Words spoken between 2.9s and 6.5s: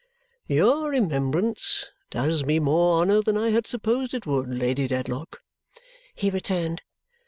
honour than I had supposed it would, Lady Dedlock," he